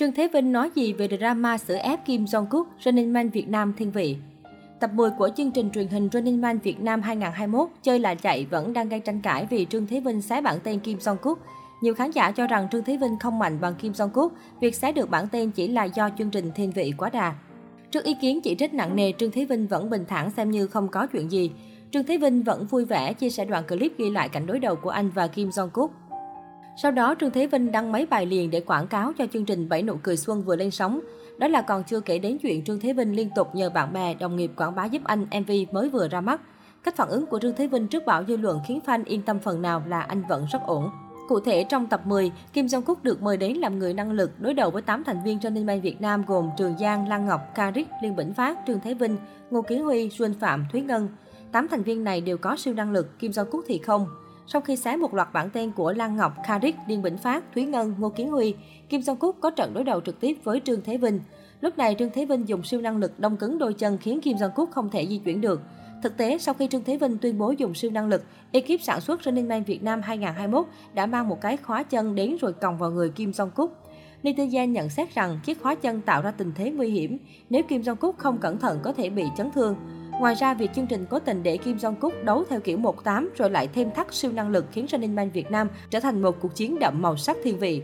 [0.00, 3.72] Trương Thế Vinh nói gì về drama sửa ép Kim Jong-kook, Running Man Việt Nam
[3.76, 4.16] thiên vị?
[4.80, 8.46] Tập 10 của chương trình truyền hình Running Man Việt Nam 2021 chơi là chạy
[8.50, 11.34] vẫn đang gây tranh cãi vì Trương Thế Vinh xé bản tên Kim Jong-kook.
[11.82, 14.28] Nhiều khán giả cho rằng Trương Thế Vinh không mạnh bằng Kim Jong-kook,
[14.60, 17.34] việc xé được bản tên chỉ là do chương trình thiên vị quá đà.
[17.90, 20.66] Trước ý kiến chỉ trích nặng nề, Trương Thế Vinh vẫn bình thản xem như
[20.66, 21.50] không có chuyện gì.
[21.90, 24.76] Trương Thế Vinh vẫn vui vẻ chia sẻ đoạn clip ghi lại cảnh đối đầu
[24.76, 25.88] của anh và Kim Jong-kook.
[26.76, 29.68] Sau đó, Trương Thế Vinh đăng mấy bài liền để quảng cáo cho chương trình
[29.68, 31.00] Bảy nụ cười xuân vừa lên sóng.
[31.38, 34.14] Đó là còn chưa kể đến chuyện Trương Thế Vinh liên tục nhờ bạn bè,
[34.14, 36.40] đồng nghiệp quảng bá giúp anh MV mới vừa ra mắt.
[36.84, 39.38] Cách phản ứng của Trương Thế Vinh trước bão dư luận khiến fan yên tâm
[39.38, 40.90] phần nào là anh vẫn rất ổn.
[41.28, 44.54] Cụ thể, trong tập 10, Kim Jong-kook được mời đến làm người năng lực đối
[44.54, 47.88] đầu với 8 thành viên Running Man Việt Nam gồm Trường Giang, Lan Ngọc, Karik,
[48.02, 49.16] Liên Bỉnh Phát, Trương Thế Vinh,
[49.50, 51.08] Ngô Kiến Huy, Xuân Phạm, Thúy Ngân.
[51.52, 54.06] 8 thành viên này đều có siêu năng lực, Kim Jong-kook thì không.
[54.52, 57.64] Sau khi xé một loạt bản tên của Lan Ngọc, Karik, Điền Bỉnh Phát, Thúy
[57.64, 58.54] Ngân, Ngô Kiến Huy,
[58.88, 61.20] Kim Jong Cúc có trận đối đầu trực tiếp với Trương Thế Vinh.
[61.60, 64.36] Lúc này Trương Thế Vinh dùng siêu năng lực đông cứng đôi chân khiến Kim
[64.36, 65.60] Jong Cúc không thể di chuyển được.
[66.02, 69.00] Thực tế, sau khi Trương Thế Vinh tuyên bố dùng siêu năng lực, ekip sản
[69.00, 72.78] xuất Running Man Việt Nam 2021 đã mang một cái khóa chân đến rồi còng
[72.78, 73.72] vào người Kim Jong Cúc.
[74.22, 77.18] Netizen nhận xét rằng chiếc khóa chân tạo ra tình thế nguy hiểm,
[77.50, 79.76] nếu Kim Jong Cúc không cẩn thận có thể bị chấn thương.
[80.20, 83.50] Ngoài ra, việc chương trình cố tình để Kim Jong-kook đấu theo kiểu 18 rồi
[83.50, 86.54] lại thêm thắt siêu năng lực khiến Running Man Việt Nam trở thành một cuộc
[86.54, 87.82] chiến đậm màu sắc thiên vị.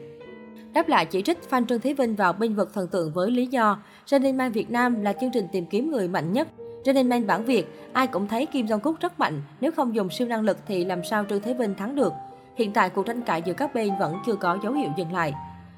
[0.73, 3.47] Đáp lại chỉ trích fan Trương Thế Vinh vào binh vực thần tượng với lý
[3.47, 6.49] do Running Man Việt Nam là chương trình tìm kiếm người mạnh nhất.
[6.85, 10.29] Running Man bản Việt, ai cũng thấy Kim Jong-kook rất mạnh, nếu không dùng siêu
[10.29, 12.13] năng lực thì làm sao Trương Thế Vinh thắng được.
[12.57, 15.35] Hiện tại cuộc tranh cãi giữa các bên vẫn chưa có dấu hiệu dừng lại.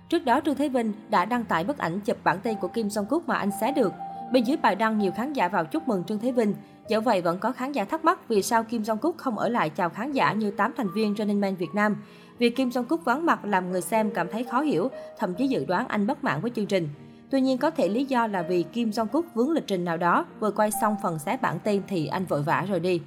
[0.08, 2.88] Trước đó Trương Thế Vinh đã đăng tải bức ảnh chụp bản tên của Kim
[2.88, 3.92] Jong-kook mà anh xé được.
[4.32, 6.54] Bên dưới bài đăng nhiều khán giả vào chúc mừng Trương Thế Vinh.
[6.88, 9.70] Dẫu vậy vẫn có khán giả thắc mắc vì sao Kim Jong-kook không ở lại
[9.70, 11.96] chào khán giả như 8 thành viên Running Man Việt Nam.
[12.38, 15.64] Việc Kim Jong-kook vắng mặt làm người xem cảm thấy khó hiểu, thậm chí dự
[15.64, 16.88] đoán anh bất mãn với chương trình.
[17.30, 20.26] Tuy nhiên có thể lý do là vì Kim Jong-kook vướng lịch trình nào đó,
[20.40, 23.00] vừa quay xong phần xé bản tên thì anh vội vã rồi đi.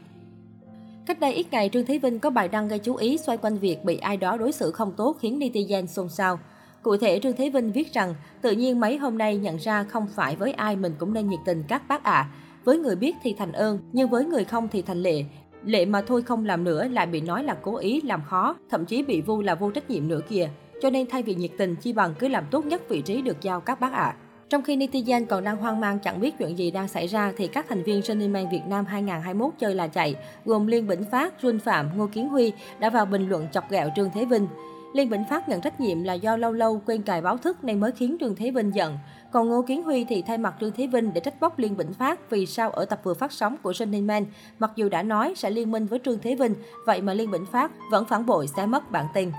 [1.06, 3.58] Cách đây ít ngày, Trương Thế Vinh có bài đăng gây chú ý xoay quanh
[3.58, 6.40] việc bị ai đó đối xử không tốt khiến netizen xôn xao.
[6.84, 10.08] Cụ thể, Trương Thế Vinh viết rằng, tự nhiên mấy hôm nay nhận ra không
[10.16, 12.12] phải với ai mình cũng nên nhiệt tình các bác ạ.
[12.12, 12.30] À.
[12.64, 15.24] Với người biết thì thành ơn, nhưng với người không thì thành lệ.
[15.66, 18.86] Lệ mà thôi không làm nữa lại bị nói là cố ý làm khó, thậm
[18.86, 20.50] chí bị vu là vô trách nhiệm nữa kìa.
[20.82, 23.42] Cho nên thay vì nhiệt tình chi bằng cứ làm tốt nhất vị trí được
[23.42, 24.04] giao các bác ạ.
[24.04, 24.16] À.
[24.50, 27.48] Trong khi netizen còn đang hoang mang chẳng biết chuyện gì đang xảy ra thì
[27.48, 30.16] các thành viên Running Man Việt Nam 2021 chơi là chạy,
[30.46, 33.90] gồm Liên Bỉnh Phát, Ruân Phạm, Ngô Kiến Huy đã vào bình luận chọc ghẹo
[33.96, 34.48] Trương Thế Vinh.
[34.94, 37.80] Liên Bỉnh Phát nhận trách nhiệm là do lâu lâu quên cài báo thức nên
[37.80, 38.98] mới khiến Trương Thế Vinh giận.
[39.32, 41.94] Còn Ngô Kiến Huy thì thay mặt Trương Thế Vinh để trách bóc Liên Bỉnh
[41.94, 44.26] Phát vì sao ở tập vừa phát sóng của Running Man,
[44.60, 46.54] mặc dù đã nói sẽ liên minh với Trương Thế Vinh,
[46.86, 49.32] vậy mà Liên Bỉnh Phát vẫn phản bội sẽ mất bản tin.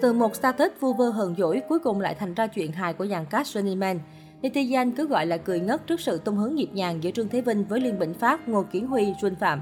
[0.00, 3.06] Từ một status vu vơ hờn dỗi cuối cùng lại thành ra chuyện hài của
[3.06, 3.98] dàn cast Running Man.
[4.42, 7.40] Netizen cứ gọi là cười ngất trước sự tung hứng nhịp nhàng giữa Trương Thế
[7.40, 9.60] Vinh với Liên Bỉnh Phát, Ngô Kiến Huy, Xuân Phạm.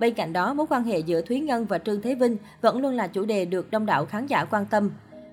[0.00, 2.94] Bên cạnh đó, mối quan hệ giữa Thúy Ngân và Trương Thế Vinh vẫn luôn
[2.94, 4.90] là chủ đề được đông đảo khán giả quan tâm.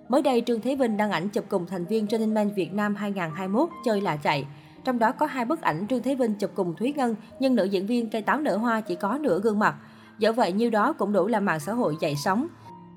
[0.09, 2.95] Mới đây, Trương Thế Vinh đăng ảnh chụp cùng thành viên Running Man Việt Nam
[2.95, 4.45] 2021 chơi là chạy.
[4.83, 7.63] Trong đó có hai bức ảnh Trương Thế Vinh chụp cùng Thúy Ngân, nhưng nữ
[7.63, 9.75] diễn viên cây táo nở hoa chỉ có nửa gương mặt.
[10.19, 12.47] Dẫu vậy, nhiêu đó cũng đủ làm mạng xã hội dậy sóng.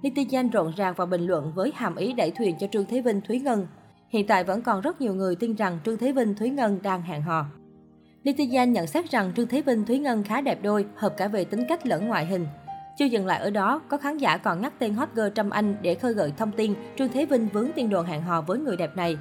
[0.03, 3.21] Netizen rộn ràng vào bình luận với hàm ý đẩy thuyền cho Trương Thế Vinh,
[3.21, 3.67] Thúy Ngân.
[4.09, 7.03] Hiện tại vẫn còn rất nhiều người tin rằng Trương Thế Vinh, Thúy Ngân đang
[7.03, 7.45] hẹn hò.
[8.25, 11.45] Netizen nhận xét rằng Trương Thế Vinh, Thúy Ngân khá đẹp đôi, hợp cả về
[11.45, 12.47] tính cách lẫn ngoại hình.
[12.99, 15.77] Chưa dừng lại ở đó, có khán giả còn nhắc tên hot girl Trâm Anh
[15.83, 18.77] để khơi gợi thông tin Trương Thế Vinh vướng tiên đồn hẹn hò với người
[18.77, 19.17] đẹp này.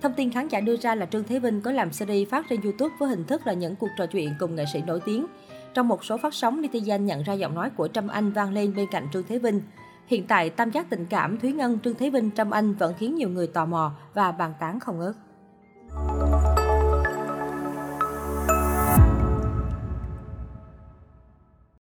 [0.00, 2.60] Thông tin khán giả đưa ra là Trương Thế Vinh có làm series phát trên
[2.60, 5.26] YouTube với hình thức là những cuộc trò chuyện cùng nghệ sĩ nổi tiếng.
[5.74, 8.74] Trong một số phát sóng, netizen nhận ra giọng nói của Trâm Anh vang lên
[8.76, 9.60] bên cạnh Trương Thế Vinh.
[10.06, 13.14] Hiện tại, tam giác tình cảm Thúy Ngân, Trương Thế Vinh, Trâm Anh vẫn khiến
[13.14, 15.14] nhiều người tò mò và bàn tán không ngớt.